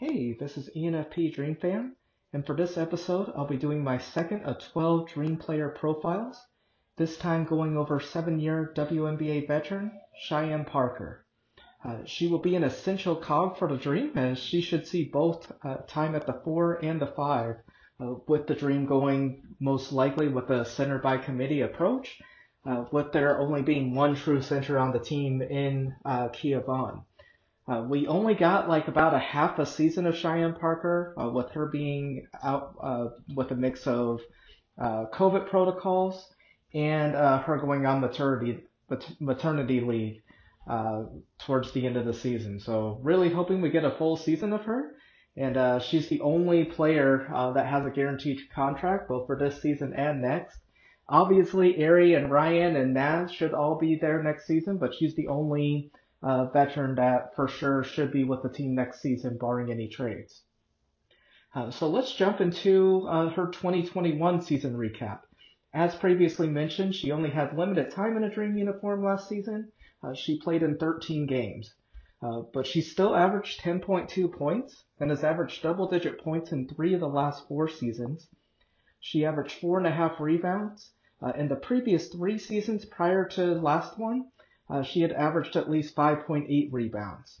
Hey, 0.00 0.32
this 0.32 0.56
is 0.56 0.70
ENFP 0.76 1.34
Dream 1.34 1.56
Fan, 1.56 1.96
and 2.32 2.46
for 2.46 2.54
this 2.54 2.78
episode, 2.78 3.32
I'll 3.34 3.48
be 3.48 3.56
doing 3.56 3.82
my 3.82 3.98
second 3.98 4.44
of 4.44 4.60
12 4.60 5.08
Dream 5.08 5.36
Player 5.36 5.70
profiles, 5.70 6.40
this 6.94 7.18
time 7.18 7.44
going 7.44 7.76
over 7.76 7.98
7-year 7.98 8.74
WNBA 8.76 9.48
veteran 9.48 9.90
Cheyenne 10.16 10.64
Parker. 10.64 11.26
Uh, 11.84 12.04
she 12.04 12.28
will 12.28 12.38
be 12.38 12.54
an 12.54 12.62
essential 12.62 13.16
cog 13.16 13.56
for 13.58 13.66
the 13.66 13.76
Dream, 13.76 14.16
as 14.16 14.38
she 14.38 14.60
should 14.60 14.86
see 14.86 15.02
both 15.02 15.50
uh, 15.64 15.78
time 15.88 16.14
at 16.14 16.26
the 16.26 16.40
4 16.44 16.74
and 16.84 17.00
the 17.00 17.08
5, 17.08 17.56
uh, 18.00 18.14
with 18.28 18.46
the 18.46 18.54
Dream 18.54 18.86
going 18.86 19.42
most 19.58 19.90
likely 19.90 20.28
with 20.28 20.48
a 20.50 20.64
center 20.64 21.00
by 21.00 21.18
committee 21.18 21.62
approach, 21.62 22.20
uh, 22.64 22.84
with 22.92 23.10
there 23.10 23.40
only 23.40 23.62
being 23.62 23.96
one 23.96 24.14
true 24.14 24.42
center 24.42 24.78
on 24.78 24.92
the 24.92 25.00
team 25.00 25.42
in 25.42 25.96
uh, 26.04 26.28
Kia 26.28 26.60
Vaughn. 26.60 27.02
Uh, 27.68 27.82
we 27.82 28.06
only 28.06 28.34
got 28.34 28.68
like 28.68 28.88
about 28.88 29.14
a 29.14 29.18
half 29.18 29.58
a 29.58 29.66
season 29.66 30.06
of 30.06 30.16
Cheyenne 30.16 30.54
Parker, 30.54 31.14
uh, 31.20 31.28
with 31.28 31.50
her 31.50 31.66
being 31.66 32.26
out 32.42 32.74
uh, 32.82 33.08
with 33.34 33.50
a 33.50 33.54
mix 33.54 33.86
of 33.86 34.20
uh, 34.80 35.04
COVID 35.12 35.50
protocols 35.50 36.32
and 36.72 37.14
uh, 37.14 37.38
her 37.42 37.58
going 37.58 37.84
on 37.84 38.00
maternity 38.00 38.64
maternity 39.20 39.80
leave 39.80 40.22
uh, 40.66 41.02
towards 41.40 41.72
the 41.72 41.86
end 41.86 41.98
of 41.98 42.06
the 42.06 42.14
season. 42.14 42.58
So 42.58 43.00
really 43.02 43.28
hoping 43.28 43.60
we 43.60 43.70
get 43.70 43.84
a 43.84 43.90
full 43.90 44.16
season 44.16 44.52
of 44.52 44.62
her. 44.62 44.94
And 45.36 45.80
she's 45.82 46.08
the 46.08 46.20
only 46.22 46.64
player 46.64 47.28
that 47.54 47.66
has 47.66 47.86
a 47.86 47.90
guaranteed 47.90 48.40
contract 48.52 49.08
both 49.08 49.26
for 49.28 49.38
this 49.38 49.62
season 49.62 49.94
and 49.94 50.20
next. 50.20 50.58
Obviously, 51.08 51.74
Aari 51.74 52.16
and 52.16 52.30
Ryan 52.30 52.74
and 52.74 52.92
Naz 52.92 53.30
should 53.30 53.54
all 53.54 53.78
be 53.78 53.94
there 53.94 54.20
next 54.20 54.46
season, 54.48 54.78
but 54.78 54.94
she's 54.94 55.14
the 55.14 55.28
only 55.28 55.92
uh, 56.22 56.46
veteran 56.46 56.94
that 56.96 57.34
for 57.34 57.48
sure 57.48 57.84
should 57.84 58.12
be 58.12 58.24
with 58.24 58.42
the 58.42 58.48
team 58.48 58.74
next 58.74 59.00
season, 59.00 59.38
barring 59.38 59.70
any 59.70 59.88
trades. 59.88 60.42
Uh, 61.54 61.70
so 61.70 61.88
let's 61.88 62.14
jump 62.14 62.40
into 62.40 63.06
uh, 63.08 63.30
her 63.30 63.46
2021 63.46 64.42
season 64.42 64.76
recap. 64.76 65.20
As 65.72 65.94
previously 65.94 66.48
mentioned, 66.48 66.94
she 66.94 67.12
only 67.12 67.30
had 67.30 67.56
limited 67.56 67.90
time 67.90 68.16
in 68.16 68.24
a 68.24 68.30
Dream 68.30 68.56
uniform 68.56 69.04
last 69.04 69.28
season. 69.28 69.70
Uh, 70.02 70.14
she 70.14 70.40
played 70.40 70.62
in 70.62 70.76
13 70.76 71.26
games, 71.26 71.74
uh, 72.22 72.42
but 72.52 72.66
she 72.66 72.80
still 72.80 73.14
averaged 73.14 73.60
10.2 73.60 74.32
points 74.32 74.84
and 75.00 75.10
has 75.10 75.24
averaged 75.24 75.62
double-digit 75.62 76.18
points 76.20 76.52
in 76.52 76.68
three 76.68 76.94
of 76.94 77.00
the 77.00 77.08
last 77.08 77.46
four 77.48 77.68
seasons. 77.68 78.28
She 79.00 79.24
averaged 79.24 79.60
four 79.60 79.78
and 79.78 79.86
a 79.86 79.90
half 79.90 80.20
rebounds. 80.20 80.92
Uh, 81.20 81.32
in 81.36 81.48
the 81.48 81.56
previous 81.56 82.08
three 82.08 82.38
seasons 82.38 82.84
prior 82.84 83.24
to 83.24 83.54
last 83.54 83.98
one, 83.98 84.30
uh, 84.70 84.82
she 84.82 85.00
had 85.00 85.12
averaged 85.12 85.56
at 85.56 85.70
least 85.70 85.96
5.8 85.96 86.72
rebounds. 86.72 87.40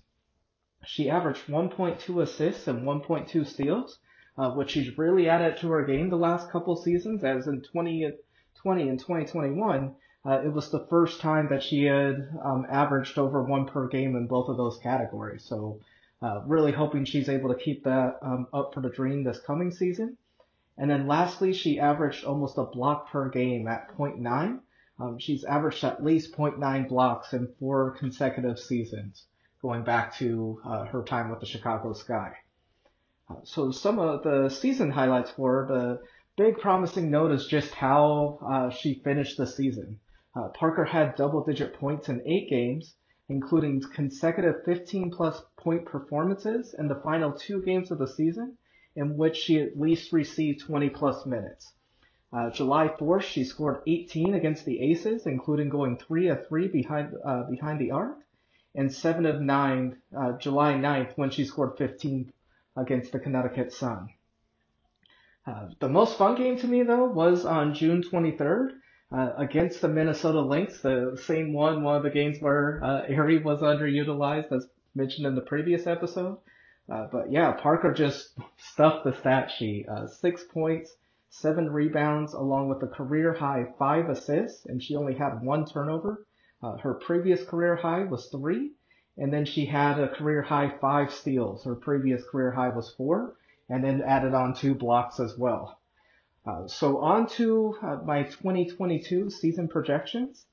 She 0.84 1.10
averaged 1.10 1.46
1.2 1.46 2.22
assists 2.22 2.68
and 2.68 2.86
1.2 2.86 3.46
steals, 3.46 3.98
uh, 4.36 4.52
which 4.52 4.70
she's 4.70 4.96
really 4.96 5.28
added 5.28 5.58
to 5.58 5.68
her 5.70 5.84
game 5.84 6.08
the 6.08 6.16
last 6.16 6.50
couple 6.50 6.76
seasons, 6.76 7.24
as 7.24 7.46
in 7.46 7.60
2020 7.62 8.88
and 8.88 8.98
2021, 8.98 9.94
uh, 10.24 10.40
it 10.44 10.52
was 10.52 10.70
the 10.70 10.86
first 10.90 11.20
time 11.20 11.48
that 11.48 11.62
she 11.62 11.84
had 11.84 12.28
um, 12.42 12.66
averaged 12.68 13.18
over 13.18 13.42
one 13.42 13.66
per 13.66 13.88
game 13.88 14.16
in 14.16 14.26
both 14.26 14.48
of 14.48 14.56
those 14.56 14.78
categories. 14.78 15.44
So 15.44 15.80
uh, 16.20 16.42
really 16.46 16.72
hoping 16.72 17.04
she's 17.04 17.28
able 17.28 17.52
to 17.52 17.60
keep 17.60 17.84
that 17.84 18.18
um, 18.22 18.46
up 18.52 18.74
for 18.74 18.80
the 18.80 18.90
dream 18.90 19.24
this 19.24 19.40
coming 19.40 19.70
season. 19.70 20.16
And 20.76 20.90
then 20.90 21.06
lastly, 21.06 21.52
she 21.52 21.80
averaged 21.80 22.24
almost 22.24 22.58
a 22.58 22.64
block 22.64 23.10
per 23.10 23.28
game 23.28 23.66
at 23.66 23.96
0.9, 23.96 24.60
um, 25.00 25.18
she's 25.18 25.44
averaged 25.44 25.84
at 25.84 26.02
least 26.02 26.32
0.9 26.32 26.88
blocks 26.88 27.32
in 27.32 27.48
four 27.58 27.92
consecutive 27.92 28.58
seasons, 28.58 29.26
going 29.62 29.84
back 29.84 30.14
to 30.16 30.60
uh, 30.64 30.84
her 30.86 31.02
time 31.04 31.30
with 31.30 31.40
the 31.40 31.46
Chicago 31.46 31.92
Sky. 31.92 32.34
Uh, 33.30 33.36
so 33.44 33.70
some 33.70 33.98
of 33.98 34.24
the 34.24 34.48
season 34.48 34.90
highlights 34.90 35.30
for 35.30 35.52
her, 35.52 35.66
the 35.68 36.00
big 36.36 36.58
promising 36.58 37.10
note 37.10 37.30
is 37.30 37.46
just 37.46 37.72
how 37.74 38.38
uh, 38.44 38.70
she 38.70 39.00
finished 39.04 39.36
the 39.36 39.46
season. 39.46 40.00
Uh, 40.34 40.48
Parker 40.48 40.84
had 40.84 41.14
double-digit 41.14 41.74
points 41.74 42.08
in 42.08 42.22
eight 42.26 42.48
games, 42.48 42.94
including 43.28 43.82
consecutive 43.94 44.64
15 44.64 45.10
plus 45.10 45.42
point 45.56 45.84
performances 45.84 46.74
in 46.78 46.88
the 46.88 47.00
final 47.04 47.32
two 47.32 47.62
games 47.62 47.90
of 47.90 47.98
the 47.98 48.06
season, 48.08 48.56
in 48.96 49.16
which 49.16 49.36
she 49.36 49.60
at 49.60 49.78
least 49.78 50.12
received 50.12 50.60
20 50.60 50.90
plus 50.90 51.24
minutes. 51.26 51.72
Uh, 52.30 52.50
July 52.50 52.88
4th, 52.88 53.22
she 53.22 53.42
scored 53.42 53.80
18 53.86 54.34
against 54.34 54.66
the 54.66 54.80
Aces, 54.80 55.26
including 55.26 55.70
going 55.70 55.96
3 55.96 56.28
of 56.28 56.46
3 56.46 56.68
behind, 56.68 57.14
uh, 57.24 57.44
behind 57.44 57.80
the 57.80 57.90
arc, 57.90 58.18
and 58.74 58.92
7 58.92 59.24
of 59.24 59.40
9 59.40 59.96
uh, 60.14 60.32
July 60.32 60.74
9th 60.74 61.16
when 61.16 61.30
she 61.30 61.44
scored 61.44 61.78
15 61.78 62.30
against 62.76 63.12
the 63.12 63.18
Connecticut 63.18 63.72
Sun. 63.72 64.10
Uh, 65.46 65.68
the 65.80 65.88
most 65.88 66.18
fun 66.18 66.34
game 66.34 66.58
to 66.58 66.66
me, 66.66 66.82
though, 66.82 67.06
was 67.06 67.46
on 67.46 67.72
June 67.72 68.02
23rd 68.02 68.72
uh, 69.10 69.32
against 69.38 69.80
the 69.80 69.88
Minnesota 69.88 70.42
Lynx, 70.42 70.82
the 70.82 71.18
same 71.24 71.54
one, 71.54 71.82
one 71.82 71.96
of 71.96 72.02
the 72.02 72.10
games 72.10 72.38
where 72.40 72.84
uh, 72.84 73.06
was 73.42 73.62
underutilized, 73.62 74.52
as 74.52 74.68
mentioned 74.94 75.26
in 75.26 75.34
the 75.34 75.40
previous 75.40 75.86
episode. 75.86 76.36
Uh, 76.90 77.06
but 77.10 77.32
yeah, 77.32 77.52
Parker 77.52 77.94
just 77.94 78.36
stuffed 78.58 79.04
the 79.04 79.16
stat 79.16 79.50
sheet. 79.50 79.86
six 80.20 80.44
points, 80.44 80.94
seven 81.30 81.70
rebounds, 81.70 82.32
along 82.32 82.68
with 82.68 82.82
a 82.82 82.86
career 82.86 83.34
high 83.34 83.66
five 83.78 84.08
assists, 84.08 84.66
and 84.66 84.82
she 84.82 84.96
only 84.96 85.14
had 85.14 85.42
one 85.42 85.66
turnover. 85.66 86.26
Uh, 86.62 86.76
her 86.78 86.94
previous 86.94 87.44
career 87.44 87.76
high 87.76 88.04
was 88.04 88.28
three, 88.28 88.72
and 89.16 89.32
then 89.32 89.44
she 89.44 89.66
had 89.66 90.00
a 90.00 90.08
career 90.08 90.42
high 90.42 90.70
five 90.80 91.12
steals. 91.12 91.64
Her 91.64 91.74
previous 91.74 92.24
career 92.28 92.52
high 92.52 92.70
was 92.70 92.94
four, 92.94 93.36
and 93.68 93.84
then 93.84 94.02
added 94.02 94.34
on 94.34 94.54
two 94.54 94.74
blocks 94.74 95.20
as 95.20 95.36
well. 95.36 95.78
Uh, 96.46 96.66
so 96.66 96.98
on 96.98 97.26
to 97.26 97.76
uh, 97.82 97.96
my 98.04 98.22
2022 98.22 99.28
season 99.30 99.68
projections. 99.68 100.46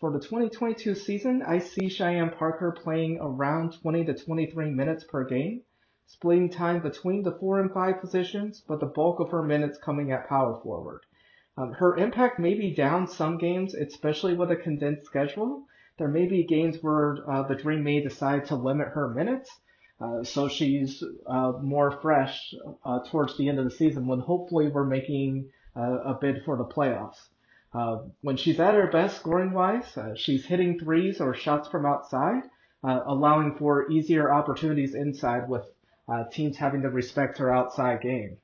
For 0.00 0.10
the 0.10 0.18
2022 0.18 0.96
season, 0.96 1.42
I 1.42 1.60
see 1.60 1.88
Cheyenne 1.88 2.30
Parker 2.30 2.72
playing 2.72 3.18
around 3.20 3.80
20 3.80 4.06
to 4.06 4.14
23 4.14 4.70
minutes 4.70 5.04
per 5.04 5.24
game 5.24 5.62
splitting 6.10 6.48
time 6.48 6.80
between 6.80 7.22
the 7.22 7.32
four 7.32 7.60
and 7.60 7.70
five 7.70 8.00
positions, 8.00 8.64
but 8.66 8.80
the 8.80 8.86
bulk 8.86 9.20
of 9.20 9.30
her 9.30 9.42
minutes 9.42 9.78
coming 9.78 10.10
at 10.10 10.26
power 10.26 10.58
forward. 10.62 11.02
Um, 11.58 11.72
her 11.72 11.96
impact 11.96 12.38
may 12.38 12.54
be 12.54 12.74
down 12.74 13.06
some 13.06 13.36
games, 13.36 13.74
especially 13.74 14.34
with 14.34 14.50
a 14.50 14.56
condensed 14.56 15.04
schedule. 15.04 15.64
There 15.98 16.08
may 16.08 16.26
be 16.26 16.44
games 16.44 16.82
where 16.82 17.18
uh, 17.30 17.42
the 17.42 17.56
Dream 17.56 17.84
may 17.84 18.00
decide 18.00 18.46
to 18.46 18.54
limit 18.54 18.88
her 18.88 19.08
minutes, 19.10 19.50
uh, 20.00 20.24
so 20.24 20.48
she's 20.48 21.04
uh, 21.26 21.52
more 21.60 21.90
fresh 21.90 22.54
uh, 22.84 23.00
towards 23.10 23.36
the 23.36 23.48
end 23.48 23.58
of 23.58 23.64
the 23.66 23.70
season 23.70 24.06
when 24.06 24.20
hopefully 24.20 24.68
we're 24.68 24.84
making 24.84 25.50
uh, 25.76 25.98
a 26.04 26.14
bid 26.14 26.42
for 26.44 26.56
the 26.56 26.64
playoffs. 26.64 27.28
Uh, 27.74 27.98
when 28.22 28.38
she's 28.38 28.58
at 28.60 28.74
her 28.74 28.86
best 28.86 29.18
scoring 29.18 29.52
wise, 29.52 29.98
she's 30.16 30.46
hitting 30.46 30.78
threes 30.78 31.20
or 31.20 31.34
shots 31.34 31.68
from 31.68 31.84
outside, 31.84 32.44
allowing 32.82 33.56
for 33.56 33.90
easier 33.90 34.32
opportunities 34.32 34.94
inside 34.94 35.48
with 35.50 35.68
uh, 36.08 36.24
teams 36.32 36.56
having 36.56 36.82
to 36.82 36.88
respect 36.88 37.38
her 37.38 37.54
outside 37.54 38.00
game. 38.00 38.38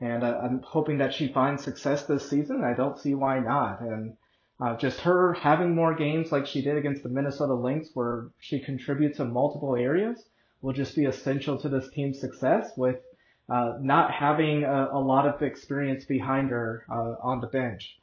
And 0.00 0.24
uh, 0.24 0.40
I'm 0.42 0.62
hoping 0.62 0.98
that 0.98 1.14
she 1.14 1.28
finds 1.28 1.62
success 1.62 2.06
this 2.06 2.28
season. 2.28 2.64
I 2.64 2.74
don't 2.74 2.98
see 2.98 3.14
why 3.14 3.38
not. 3.38 3.80
And 3.80 4.16
uh, 4.60 4.76
just 4.76 5.00
her 5.00 5.32
having 5.34 5.74
more 5.74 5.94
games 5.94 6.32
like 6.32 6.46
she 6.46 6.62
did 6.62 6.76
against 6.76 7.02
the 7.02 7.08
Minnesota 7.08 7.54
Lynx 7.54 7.90
where 7.94 8.28
she 8.38 8.60
contributes 8.60 9.18
in 9.18 9.32
multiple 9.32 9.76
areas 9.76 10.24
will 10.60 10.72
just 10.72 10.94
be 10.94 11.04
essential 11.04 11.58
to 11.58 11.68
this 11.68 11.88
team's 11.90 12.20
success 12.20 12.70
with 12.76 13.00
uh, 13.48 13.74
not 13.80 14.12
having 14.12 14.64
a, 14.64 14.90
a, 14.92 14.98
lot 14.98 15.26
of 15.26 15.42
experience 15.42 16.04
behind 16.04 16.50
her 16.50 16.86
uh, 16.90 17.14
on 17.22 17.40
the 17.40 17.48
bench. 17.48 17.98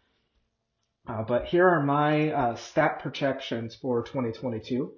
Uh, 1.07 1.23
but 1.23 1.46
here 1.46 1.67
are 1.67 1.81
my 1.81 2.31
uh, 2.31 2.56
stat 2.56 3.00
projections 3.00 3.75
for 3.75 4.03
2022. 4.03 4.91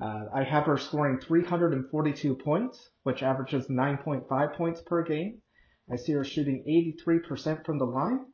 Uh, 0.00 0.26
I 0.32 0.44
have 0.44 0.66
her 0.66 0.78
scoring 0.78 1.18
342 1.18 2.36
points, 2.36 2.90
which 3.02 3.24
averages 3.24 3.66
9.5 3.66 4.54
points 4.54 4.80
per 4.80 5.02
game. 5.02 5.42
I 5.90 5.96
see 5.96 6.12
her 6.12 6.22
shooting 6.22 6.62
83% 6.68 7.64
from 7.64 7.78
the 7.78 7.84
line, 7.84 8.26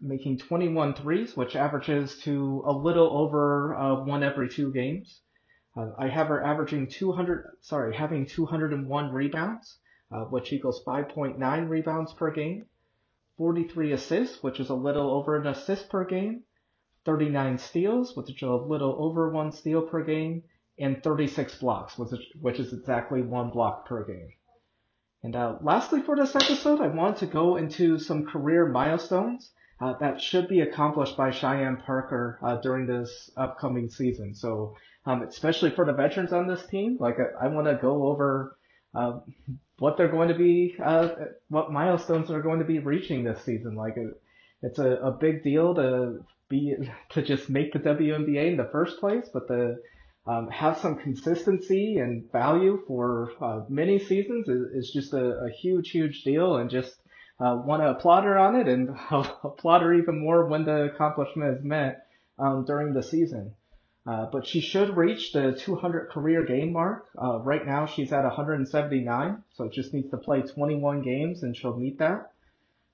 making 0.00 0.38
21 0.38 0.94
threes, 0.94 1.36
which 1.36 1.56
averages 1.56 2.18
to 2.20 2.62
a 2.64 2.72
little 2.72 3.10
over 3.10 3.74
uh, 3.74 4.04
one 4.04 4.22
every 4.22 4.48
two 4.48 4.72
games. 4.72 5.20
Uh, 5.76 5.90
I 5.98 6.06
have 6.06 6.28
her 6.28 6.44
averaging 6.44 6.86
200, 6.86 7.56
sorry, 7.60 7.96
having 7.96 8.26
201 8.26 9.12
rebounds, 9.12 9.78
uh, 10.12 10.26
which 10.26 10.52
equals 10.52 10.84
5.9 10.84 11.68
rebounds 11.68 12.12
per 12.12 12.30
game. 12.30 12.66
43 13.36 13.92
assists, 13.92 14.44
which 14.44 14.60
is 14.60 14.70
a 14.70 14.74
little 14.74 15.10
over 15.10 15.34
an 15.34 15.48
assist 15.48 15.90
per 15.90 16.04
game. 16.04 16.44
39 17.04 17.58
steals, 17.58 18.16
which 18.16 18.30
is 18.30 18.42
a 18.42 18.54
little 18.54 18.94
over 19.00 19.30
one 19.30 19.50
steal 19.50 19.82
per 19.82 20.04
game 20.04 20.44
and 20.78 21.02
36 21.02 21.56
blocks, 21.56 21.98
which 21.98 22.60
is 22.60 22.72
exactly 22.72 23.22
one 23.22 23.50
block 23.50 23.86
per 23.86 24.04
game. 24.04 24.30
And 25.22 25.34
uh, 25.34 25.56
lastly 25.60 26.02
for 26.02 26.16
this 26.16 26.36
episode, 26.36 26.80
I 26.80 26.88
want 26.88 27.18
to 27.18 27.26
go 27.26 27.56
into 27.56 27.98
some 27.98 28.26
career 28.26 28.66
milestones 28.66 29.50
uh, 29.80 29.94
that 30.00 30.20
should 30.20 30.48
be 30.48 30.60
accomplished 30.60 31.16
by 31.16 31.30
Cheyenne 31.30 31.76
Parker 31.84 32.38
uh, 32.42 32.56
during 32.56 32.86
this 32.86 33.30
upcoming 33.36 33.90
season. 33.90 34.34
So, 34.34 34.76
um, 35.06 35.22
especially 35.22 35.70
for 35.70 35.84
the 35.84 35.92
veterans 35.92 36.32
on 36.32 36.46
this 36.46 36.64
team, 36.66 36.96
like 37.00 37.16
I, 37.40 37.48
want 37.48 37.66
to 37.66 37.78
go 37.80 38.06
over 38.06 38.56
uh, 38.94 39.20
what 39.78 39.96
they're 39.96 40.10
going 40.10 40.28
to 40.28 40.34
be, 40.34 40.76
uh, 40.82 41.08
what 41.48 41.72
milestones 41.72 42.28
they're 42.28 42.42
going 42.42 42.58
to 42.58 42.64
be 42.64 42.78
reaching 42.78 43.24
this 43.24 43.42
season. 43.44 43.74
Like 43.74 43.96
it, 43.96 44.20
it's 44.62 44.78
a, 44.78 44.90
a 44.96 45.12
big 45.12 45.42
deal 45.42 45.74
to 45.76 46.24
be 46.48 46.74
to 47.10 47.22
just 47.22 47.48
make 47.48 47.72
the 47.72 47.78
WNBA 47.78 48.52
in 48.52 48.56
the 48.56 48.68
first 48.70 48.98
place, 49.00 49.28
but 49.32 49.46
to 49.48 49.76
um, 50.28 50.48
have 50.50 50.78
some 50.78 50.96
consistency 50.96 51.98
and 51.98 52.30
value 52.30 52.82
for 52.86 53.32
uh, 53.40 53.62
many 53.70 53.98
seasons 53.98 54.46
is, 54.46 54.84
is 54.84 54.90
just 54.92 55.14
a, 55.14 55.38
a 55.38 55.50
huge, 55.50 55.90
huge 55.90 56.22
deal, 56.22 56.56
and 56.56 56.68
just 56.68 56.94
uh, 57.40 57.56
want 57.64 57.82
to 57.82 57.88
applaud 57.88 58.24
her 58.24 58.36
on 58.36 58.54
it 58.54 58.68
and 58.68 58.90
applaud 59.10 59.82
her 59.82 59.94
even 59.94 60.20
more 60.20 60.44
when 60.46 60.64
the 60.64 60.84
accomplishment 60.84 61.56
is 61.56 61.64
met 61.64 62.06
um, 62.38 62.64
during 62.66 62.92
the 62.92 63.02
season. 63.02 63.54
Uh, 64.06 64.26
but 64.30 64.46
she 64.46 64.60
should 64.60 64.96
reach 64.96 65.32
the 65.32 65.52
200 65.52 66.10
career 66.10 66.44
game 66.44 66.72
mark. 66.72 67.06
Uh, 67.20 67.38
right 67.40 67.66
now 67.66 67.86
she's 67.86 68.12
at 68.12 68.24
179, 68.24 69.42
so 69.54 69.68
just 69.68 69.92
needs 69.94 70.10
to 70.10 70.16
play 70.16 70.42
21 70.42 71.02
games 71.02 71.42
and 71.42 71.56
she'll 71.56 71.76
meet 71.76 71.98
that. 71.98 72.32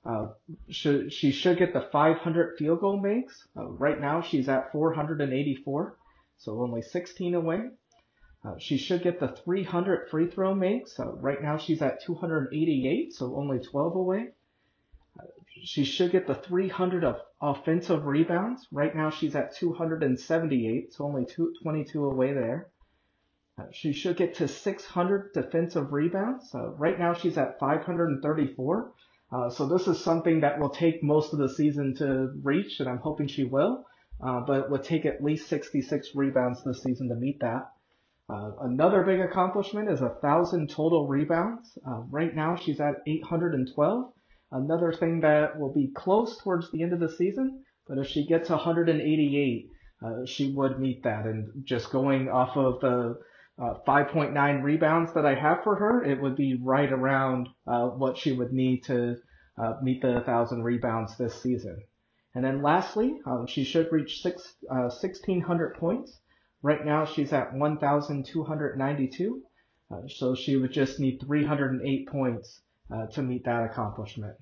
Uh, 0.05 0.27
should, 0.69 1.13
she 1.13 1.31
should 1.31 1.59
get 1.59 1.73
the 1.73 1.89
500 1.93 2.59
field 2.59 2.81
goal 2.81 3.01
makes. 3.01 3.47
Uh, 3.57 3.67
right 3.69 4.01
now 4.01 4.23
she's 4.23 4.49
at 4.49 4.71
484, 4.73 5.97
so 6.37 6.61
only 6.61 6.83
16 6.83 7.35
away. 7.35 7.71
Uh, 8.45 8.55
she 8.59 8.77
should 8.77 9.03
get 9.03 9.21
the 9.21 9.29
300 9.29 10.11
free 10.11 10.27
throw 10.31 10.55
makes. 10.55 10.99
Uh, 11.01 11.13
right 11.15 11.43
now 11.43 11.57
she's 11.57 11.81
at 11.81 12.03
288, 12.03 13.13
so 13.13 13.35
only 13.37 13.59
12 13.59 13.97
away. 13.97 14.29
Uh, 15.19 15.25
she 15.63 15.85
should 15.85 16.13
get 16.13 16.27
the 16.27 16.35
300 16.35 17.05
of 17.05 17.21
offensive 17.41 18.05
rebounds. 18.05 18.67
Right 18.71 18.95
now 18.95 19.09
she's 19.09 19.35
at 19.35 19.57
278, 19.57 20.93
so 20.93 21.05
only 21.05 21.25
two, 21.25 21.55
22 21.63 22.05
away 22.05 22.35
there. 22.35 22.69
Uh, 23.57 23.65
she 23.73 23.93
should 23.93 24.17
get 24.17 24.35
to 24.35 24.49
600 24.49 25.33
defensive 25.33 25.93
rebounds. 25.93 26.55
Uh, 26.55 26.71
right 26.73 26.99
now 26.99 27.15
she's 27.15 27.39
at 27.39 27.59
534. 27.59 28.93
Uh, 29.33 29.49
so 29.49 29.67
this 29.67 29.89
is 29.89 29.99
something 30.03 30.41
that 30.41 30.59
will 30.59 30.71
take 30.71 31.03
most 31.03 31.33
of 31.33 31.39
the 31.39 31.49
season 31.49 31.95
to 31.97 32.33
reach, 32.43 32.81
and 32.81 32.89
I'm 32.89 32.99
hoping 32.99 33.27
she 33.27 33.45
will. 33.45 33.87
But 34.21 34.71
would 34.71 34.85
take 34.85 35.07
at 35.07 35.23
least 35.23 35.49
66 35.49 36.11
rebounds 36.15 36.63
this 36.65 36.83
season 36.83 37.09
to 37.09 37.15
meet 37.15 37.41
that. 37.41 37.71
Uh, 38.29 38.53
another 38.63 39.03
big 39.03 39.21
accomplishment 39.21 39.91
is 39.91 40.01
a 40.01 40.17
thousand 40.23 40.71
total 40.71 41.07
rebounds. 41.07 41.77
Uh, 41.87 42.01
right 42.11 42.35
now 42.35 42.57
she's 42.57 42.81
at 42.81 43.03
812. 43.07 44.13
Another 44.51 44.93
thing 44.93 45.21
that 45.21 45.59
will 45.59 45.73
be 45.73 45.89
close 45.95 46.39
towards 46.39 46.71
the 46.71 46.83
end 46.83 46.93
of 46.93 47.01
the 47.01 47.09
season, 47.09 47.65
but 47.87 47.99
if 47.99 48.07
she 48.07 48.27
gets 48.27 48.49
188, 48.49 49.71
uh, 50.03 50.25
she 50.25 50.53
would 50.53 50.79
meet 50.81 51.03
that. 51.03 51.27
And 51.27 51.65
just 51.65 51.91
going 51.91 52.29
off 52.31 52.57
of 52.57 52.81
the 52.81 53.19
uh, 53.59 53.75
5.9 53.87 54.63
rebounds 54.63 55.13
that 55.15 55.27
I 55.27 55.35
have 55.35 55.63
for 55.63 55.77
her, 55.77 56.03
it 56.03 56.21
would 56.21 56.37
be 56.37 56.59
right 56.63 56.91
around 56.91 57.49
uh, 57.67 57.89
what 57.89 58.17
she 58.17 58.33
would 58.33 58.53
need 58.53 58.85
to 58.85 59.17
uh, 59.59 59.75
meet 59.83 60.01
the 60.01 60.13
1,000 60.13 60.63
rebounds 60.63 61.17
this 61.19 61.43
season. 61.43 61.83
And 62.35 62.45
then 62.45 62.63
lastly, 62.63 63.21
um, 63.27 63.47
she 63.47 63.63
should 63.63 63.93
reach 63.93 64.21
six, 64.21 64.57
1,600 64.63 65.75
points. 65.77 66.21
Right 66.63 66.85
now 66.85 67.05
she's 67.05 67.33
at 67.33 67.55
1,292, 67.55 69.43
uh, 69.91 70.09
so 70.09 70.35
she 70.35 70.57
would 70.57 70.73
just 70.73 70.99
need 70.99 71.21
308 71.21 72.09
points 72.09 72.63
uh, 72.93 73.07
to 73.09 73.23
meet 73.23 73.45
that 73.45 73.63
accomplishment. 73.63 74.37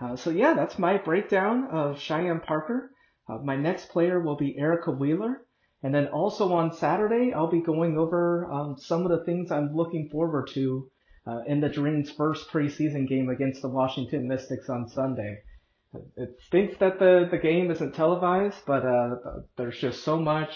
Uh, 0.00 0.16
so 0.16 0.30
yeah, 0.30 0.54
that's 0.54 0.78
my 0.78 0.98
breakdown 0.98 1.68
of 1.70 2.00
Cheyenne 2.00 2.40
Parker. 2.40 2.90
Uh, 3.28 3.38
my 3.38 3.54
next 3.54 3.90
player 3.90 4.18
will 4.18 4.36
be 4.36 4.58
Erica 4.58 4.90
Wheeler. 4.90 5.46
And 5.82 5.94
then 5.94 6.08
also 6.08 6.52
on 6.52 6.72
Saturday, 6.72 7.32
I'll 7.32 7.50
be 7.50 7.62
going 7.62 7.96
over 7.96 8.50
um, 8.50 8.76
some 8.76 9.06
of 9.06 9.10
the 9.10 9.24
things 9.24 9.52
I'm 9.52 9.74
looking 9.74 10.08
forward 10.08 10.48
to 10.54 10.90
uh, 11.26 11.42
in 11.46 11.60
the 11.60 11.68
Dreams' 11.68 12.10
first 12.10 12.50
preseason 12.50 13.06
game 13.08 13.28
against 13.28 13.62
the 13.62 13.68
Washington 13.68 14.26
Mystics 14.26 14.68
on 14.68 14.88
Sunday 14.88 15.42
it 16.16 16.38
stinks 16.46 16.76
that 16.78 16.98
the, 16.98 17.28
the 17.30 17.38
game 17.38 17.70
isn't 17.70 17.94
televised, 17.94 18.58
but 18.66 18.84
uh, 18.84 19.16
there's 19.56 19.78
just 19.78 20.04
so 20.04 20.18
much 20.18 20.50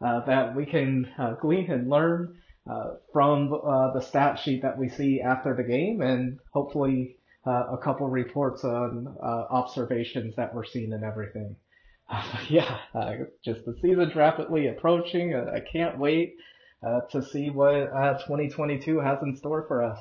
uh, 0.00 0.24
that 0.26 0.54
we 0.54 0.64
can 0.64 1.06
uh, 1.18 1.34
glean 1.34 1.70
and 1.70 1.90
learn 1.90 2.36
uh, 2.70 2.94
from 3.12 3.52
uh, 3.52 3.92
the 3.92 4.00
stat 4.00 4.38
sheet 4.38 4.62
that 4.62 4.78
we 4.78 4.88
see 4.88 5.20
after 5.20 5.54
the 5.54 5.62
game, 5.62 6.00
and 6.00 6.38
hopefully 6.52 7.16
uh, 7.46 7.66
a 7.72 7.78
couple 7.78 8.08
reports 8.08 8.64
on 8.64 9.16
observations 9.50 10.34
that 10.36 10.54
we're 10.54 10.64
seeing 10.64 10.92
and 10.92 11.04
everything. 11.04 11.56
yeah, 12.48 12.78
just 13.44 13.64
the 13.64 13.74
season's 13.82 14.14
rapidly 14.14 14.68
approaching. 14.68 15.34
I 15.34 15.60
can't 15.60 15.98
wait 15.98 16.36
to 16.82 17.22
see 17.22 17.50
what 17.50 17.86
2022 18.26 19.00
has 19.00 19.18
in 19.22 19.36
store 19.36 19.64
for 19.66 19.82
us. 19.82 19.98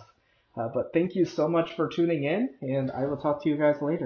but 0.55 0.93
thank 0.93 1.15
you 1.15 1.25
so 1.25 1.47
much 1.47 1.75
for 1.75 1.89
tuning 1.89 2.23
in, 2.23 2.49
and 2.61 2.91
I 2.91 3.05
will 3.05 3.17
talk 3.17 3.43
to 3.43 3.49
you 3.49 3.57
guys 3.57 3.81
later. 3.81 4.05